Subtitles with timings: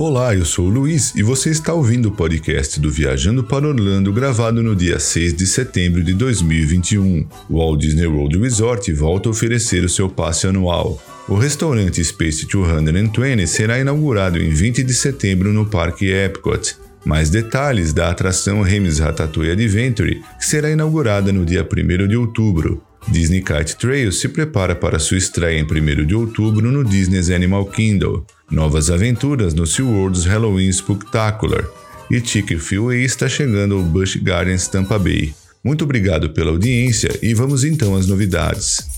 [0.00, 4.12] Olá, eu sou o Luiz e você está ouvindo o podcast do Viajando para Orlando
[4.12, 7.26] gravado no dia 6 de setembro de 2021.
[7.50, 11.02] O Walt Disney World Resort volta a oferecer o seu passe anual.
[11.28, 16.76] O restaurante Space 220 será inaugurado em 20 de setembro no Parque Epcot.
[17.04, 22.87] Mais detalhes da atração Remis Ratatouille Adventure, que será inaugurada no dia 1 de outubro.
[23.10, 27.66] Disney Kite Trail se prepara para sua estreia em 1 de outubro no Disney's Animal
[27.66, 28.24] Kingdom.
[28.50, 31.66] Novas aventuras no SeaWorld's Halloween Spectacular.
[32.10, 35.34] E Chick fil está chegando ao Busch Gardens Tampa Bay.
[35.62, 38.97] Muito obrigado pela audiência e vamos então às novidades.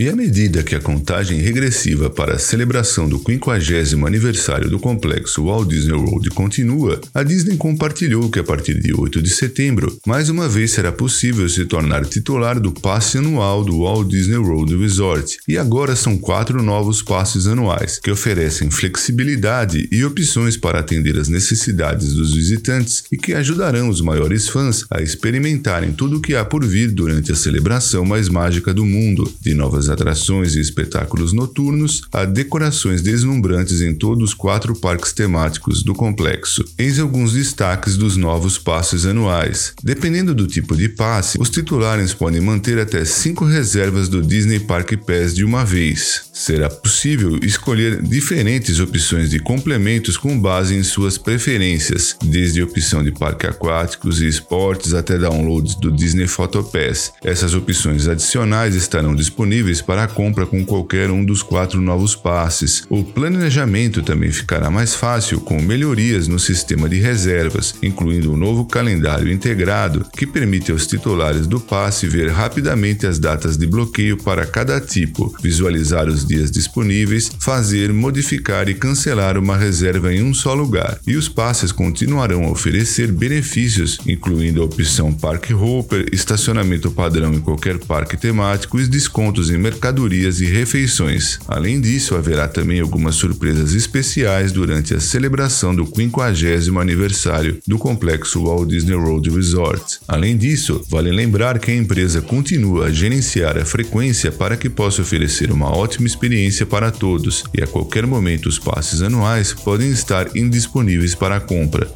[0.00, 5.44] E à medida que a contagem regressiva para a celebração do 50 aniversário do complexo
[5.44, 10.30] Walt Disney World continua, a Disney compartilhou que a partir de 8 de setembro, mais
[10.30, 15.36] uma vez será possível se tornar titular do passe anual do Walt Disney World Resort.
[15.46, 21.28] E agora são quatro novos passes anuais, que oferecem flexibilidade e opções para atender às
[21.28, 26.42] necessidades dos visitantes e que ajudarão os maiores fãs a experimentarem tudo o que há
[26.42, 32.02] por vir durante a celebração mais mágica do mundo, de novas atrações e espetáculos noturnos
[32.12, 36.64] a decorações deslumbrantes em todos os quatro parques temáticos do complexo.
[36.78, 39.74] Eis alguns destaques dos novos passes anuais.
[39.82, 44.92] Dependendo do tipo de passe, os titulares podem manter até cinco reservas do Disney Park
[45.06, 46.22] Pass de uma vez.
[46.32, 53.12] Será possível escolher diferentes opções de complementos com base em suas preferências, desde opção de
[53.12, 57.12] parque aquáticos e esportes até downloads do Disney Photo Pass.
[57.22, 62.84] Essas opções adicionais estarão disponíveis para a compra com qualquer um dos quatro novos passes.
[62.88, 68.64] O planejamento também ficará mais fácil com melhorias no sistema de reservas, incluindo um novo
[68.64, 74.46] calendário integrado que permite aos titulares do passe ver rapidamente as datas de bloqueio para
[74.46, 80.54] cada tipo, visualizar os dias disponíveis, fazer, modificar e cancelar uma reserva em um só
[80.54, 80.98] lugar.
[81.06, 87.40] E os passes continuarão a oferecer benefícios, incluindo a opção Park Hopper, estacionamento padrão em
[87.40, 91.38] qualquer parque temático e descontos em mercadorias e refeições.
[91.46, 98.42] Além disso, haverá também algumas surpresas especiais durante a celebração do 50 aniversário do complexo
[98.42, 100.00] Walt Disney World Resort.
[100.08, 105.02] Além disso, vale lembrar que a empresa continua a gerenciar a frequência para que possa
[105.02, 110.36] oferecer uma ótima experiência para todos, e a qualquer momento os passes anuais podem estar
[110.36, 111.88] indisponíveis para compra.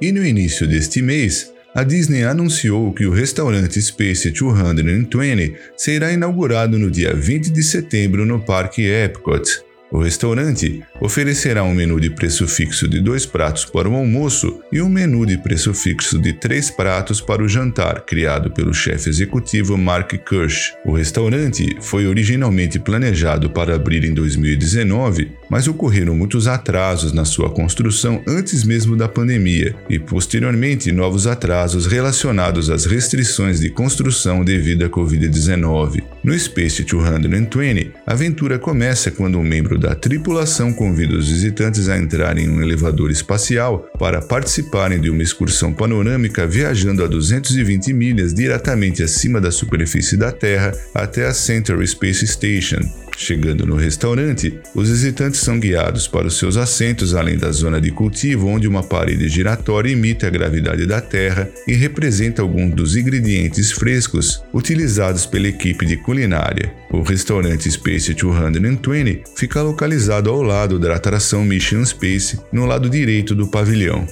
[0.00, 6.78] E no início deste mês, a Disney anunciou que o restaurante Space 220 será inaugurado
[6.78, 9.66] no dia 20 de setembro no Parque Epcot.
[9.92, 14.80] O restaurante oferecerá um menu de preço fixo de dois pratos para o almoço e
[14.80, 19.76] um menu de preço fixo de três pratos para o jantar, criado pelo chefe executivo
[19.76, 20.72] Mark Kirsch.
[20.84, 27.50] O restaurante foi originalmente planejado para abrir em 2019, mas ocorreram muitos atrasos na sua
[27.50, 34.84] construção antes mesmo da pandemia e, posteriormente, novos atrasos relacionados às restrições de construção devido
[34.84, 36.02] à Covid-19.
[36.22, 41.96] No Space 220, a aventura começa quando um membro da tripulação convida os visitantes a
[41.96, 48.34] entrarem em um elevador espacial para participarem de uma excursão panorâmica viajando a 220 milhas
[48.34, 53.05] diretamente acima da superfície da Terra até a Center Space Station.
[53.16, 57.90] Chegando no restaurante, os visitantes são guiados para os seus assentos além da zona de
[57.90, 63.72] cultivo, onde uma parede giratória imita a gravidade da Terra e representa alguns dos ingredientes
[63.72, 66.74] frescos utilizados pela equipe de culinária.
[66.90, 73.34] O restaurante Space 220 fica localizado ao lado da atração Mission Space, no lado direito
[73.34, 74.06] do pavilhão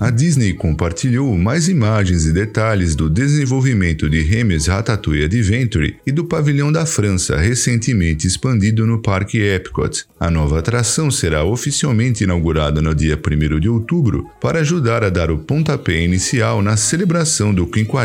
[0.00, 6.24] a Disney compartilhou mais imagens e detalhes do desenvolvimento de Hermes Ratatouille Adventure e do
[6.24, 10.06] Pavilhão da França, recentemente expandido no Parque Epcot.
[10.18, 15.30] A nova atração será oficialmente inaugurada no dia 1 de outubro para ajudar a dar
[15.30, 18.00] o pontapé inicial na celebração do 50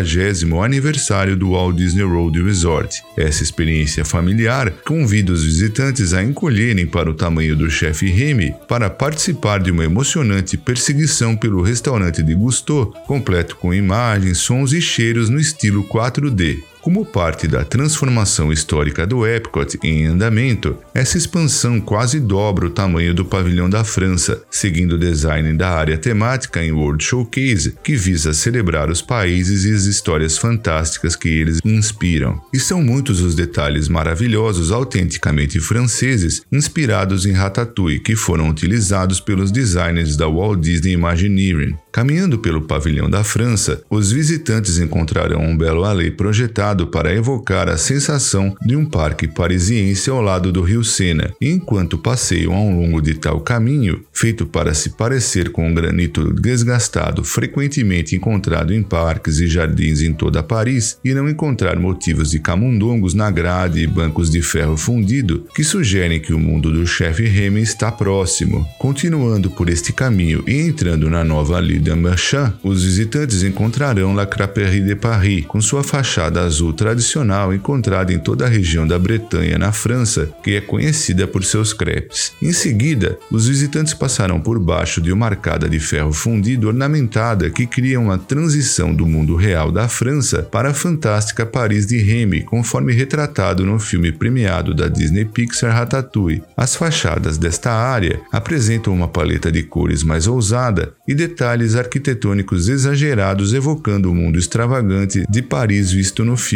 [0.65, 3.01] aniversário do Walt Disney World Resort.
[3.15, 8.89] Essa experiência familiar convida os visitantes a encolherem para o tamanho do chefe Remy para
[8.89, 14.81] participar de uma emocionante perseguição pelo restaurante restaurante de Gusteau, completo com imagens, sons e
[14.81, 16.63] cheiros no estilo 4D.
[16.85, 23.11] Como parte da transformação histórica do Epcot em andamento, essa expansão quase dobra o tamanho
[23.11, 28.35] do pavilhão da França, seguindo o design da área temática em World Showcase, que visa
[28.35, 32.39] celebrar os países e as histórias fantásticas que eles inspiram.
[32.53, 39.51] E são muitos os detalhes maravilhosos autenticamente franceses, inspirados em Ratatouille, que foram utilizados pelos
[39.51, 41.75] designers da Walt Disney Imagineering.
[41.91, 47.77] Caminhando pelo pavilhão da França, os visitantes encontrarão um belo alê projetado para evocar a
[47.77, 51.31] sensação de um parque parisiense ao lado do rio Sena.
[51.39, 56.33] E enquanto passeiam ao longo de tal caminho, feito para se parecer com o granito
[56.33, 63.13] desgastado frequentemente encontrado em parques e jardins em toda Paris, irão encontrar motivos de camundongos
[63.13, 67.61] na grade e bancos de ferro fundido que sugerem que o mundo do chefe Remy
[67.61, 68.65] está próximo.
[68.79, 74.25] Continuando por este caminho e entrando na nova Rue de Marchand, os visitantes encontrarão La
[74.25, 79.57] Craperie de Paris, com sua fachada azul tradicional encontrada em toda a região da Bretanha,
[79.57, 82.33] na França, que é conhecida por seus crepes.
[82.41, 87.65] Em seguida, os visitantes passarão por baixo de uma arcada de ferro fundido ornamentada que
[87.65, 92.93] cria uma transição do mundo real da França para a fantástica Paris de Remy, conforme
[92.93, 96.43] retratado no filme premiado da Disney Pixar Ratatouille.
[96.55, 103.53] As fachadas desta área apresentam uma paleta de cores mais ousada e detalhes arquitetônicos exagerados
[103.53, 106.54] evocando o mundo extravagante de Paris visto no filme.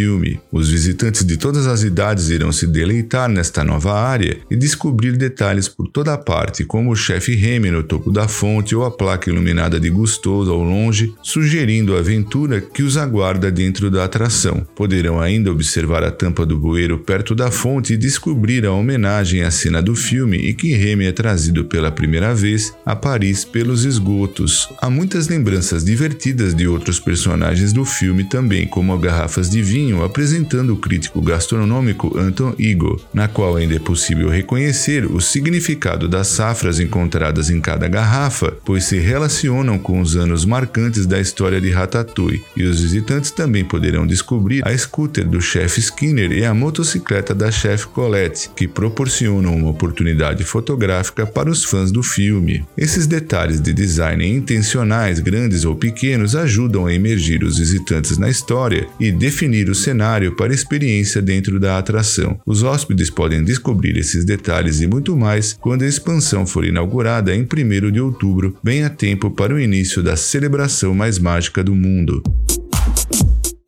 [0.52, 5.68] Os visitantes de todas as idades irão se deleitar nesta nova área e descobrir detalhes
[5.68, 9.80] por toda parte, como o chefe Remy no topo da fonte ou a placa iluminada
[9.80, 14.66] de Gustoso ao longe, sugerindo a aventura que os aguarda dentro da atração.
[14.76, 19.52] Poderão ainda observar a tampa do bueiro perto da fonte e descobrir a homenagem à
[19.52, 24.70] cena do filme e que Remy é trazido pela primeira vez a Paris pelos esgotos.
[24.82, 30.74] Há muitas lembranças divertidas de outros personagens do filme também, como garrafas de vinho apresentando
[30.74, 36.80] o crítico gastronômico Anton Igo, na qual ainda é possível reconhecer o significado das safras
[36.80, 42.44] encontradas em cada garrafa, pois se relacionam com os anos marcantes da história de Ratatouille,
[42.56, 47.52] e os visitantes também poderão descobrir a scooter do chefe Skinner e a motocicleta da
[47.52, 52.66] chefe Colette, que proporcionam uma oportunidade fotográfica para os fãs do filme.
[52.78, 58.88] Esses detalhes de design intencionais, grandes ou pequenos, ajudam a emergir os visitantes na história
[59.00, 62.40] e definir o cenário para experiência dentro da atração.
[62.46, 67.44] Os hóspedes podem descobrir esses detalhes e muito mais quando a expansão for inaugurada em
[67.44, 72.22] 1 de outubro, bem a tempo para o início da celebração mais mágica do mundo.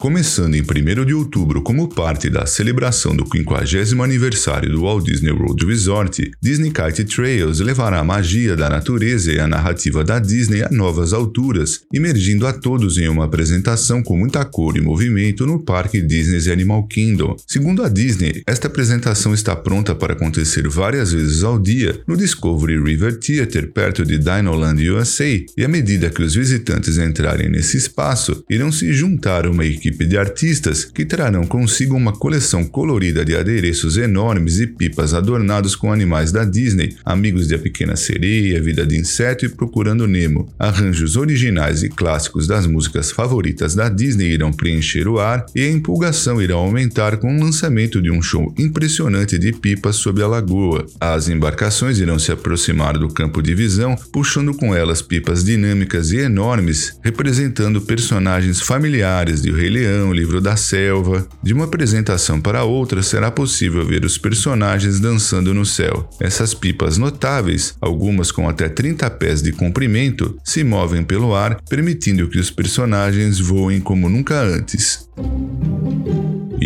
[0.01, 5.29] Começando em 1 de outubro como parte da celebração do 50 aniversário do Walt Disney
[5.29, 10.63] World Resort, Disney Kite Trails levará a magia da natureza e a narrativa da Disney
[10.63, 15.59] a novas alturas, imergindo a todos em uma apresentação com muita cor e movimento no
[15.59, 17.35] parque Disney's Animal Kingdom.
[17.45, 22.81] Segundo a Disney, esta apresentação está pronta para acontecer várias vezes ao dia no Discovery
[22.81, 28.43] River Theater, perto de Dinoland USA, e à medida que os visitantes entrarem nesse espaço,
[28.49, 33.25] irão se juntar a uma equipe equipe de artistas que trarão consigo uma coleção colorida
[33.25, 38.61] de adereços enormes e pipas adornados com animais da Disney, amigos de A Pequena Sereia,
[38.61, 40.49] Vida de Inseto e Procurando Nemo.
[40.57, 45.69] Arranjos originais e clássicos das músicas favoritas da Disney irão preencher o ar e a
[45.69, 50.85] empolgação irá aumentar com o lançamento de um show impressionante de pipas sob a lagoa.
[50.99, 56.17] As embarcações irão se aproximar do campo de visão, puxando com elas pipas dinâmicas e
[56.17, 61.27] enormes, representando personagens familiares de O Rei Leão, Livro da Selva.
[61.41, 66.07] De uma apresentação para outra, será possível ver os personagens dançando no céu.
[66.19, 72.27] Essas pipas notáveis, algumas com até 30 pés de comprimento, se movem pelo ar, permitindo
[72.27, 75.09] que os personagens voem como nunca antes.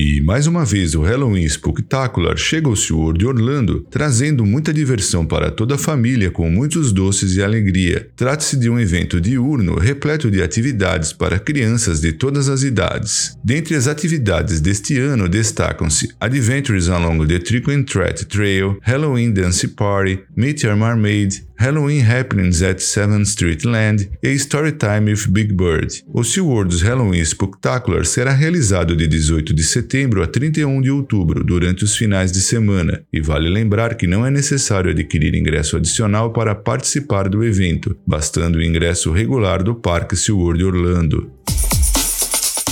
[0.08, 5.50] E mais uma vez o Halloween Spooktacular chega ao SeaWorld Orlando, trazendo muita diversão para
[5.50, 8.08] toda a família com muitos doces e alegria.
[8.16, 13.36] Trata-se de um evento diurno repleto de atividades para crianças de todas as idades.
[13.44, 19.68] Dentre as atividades deste ano destacam-se Adventures Along the Trick and Treat Trail, Halloween Dance
[19.70, 26.04] Party, Meet Your Mermaid, Halloween Happenings at 7th Street Land e Storytime with Big Bird.
[26.14, 31.86] O SeaWorld's Halloween Spooktacular será realizado de 18 de setembro a 31 de outubro, durante
[31.86, 36.54] os finais de semana, e vale lembrar que não é necessário adquirir ingresso adicional para
[36.54, 41.32] participar do evento, bastando o ingresso regular do Parque SeaWorld Orlando.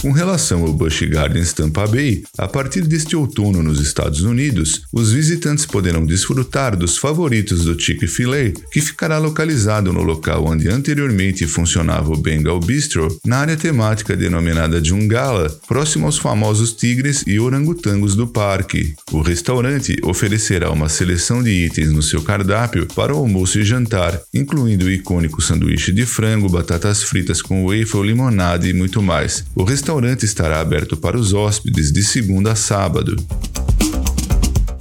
[0.03, 5.13] Com relação ao Busch Gardens Tampa Bay, a partir deste outono nos Estados Unidos, os
[5.13, 12.12] visitantes poderão desfrutar dos favoritos do Chick-fil-A, que ficará localizado no local onde anteriormente funcionava
[12.12, 18.27] o Bengal Bistro, na área temática denominada Jungala, próximo aos famosos tigres e orangotangos do
[18.27, 18.93] parque.
[19.10, 24.19] O restaurante oferecerá uma seleção de itens no seu cardápio para o almoço e jantar,
[24.33, 29.45] incluindo o icônico sanduíche de frango, batatas fritas com waffle, limonada e muito mais.
[29.55, 29.92] O restaurante
[30.25, 33.15] estará aberto para os hóspedes de segunda a sábado.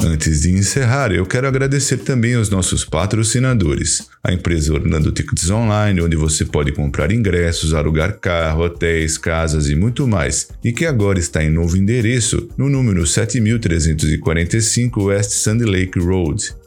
[0.04, 6.00] Antes de encerrar, eu quero agradecer também aos nossos patrocinadores, a empresa Orlando Tickets Online,
[6.00, 11.18] onde você pode comprar ingressos, alugar carro, hotéis, casas e muito mais, e que agora
[11.18, 16.61] está em novo endereço, no número 7345 West Sandy Lake Road.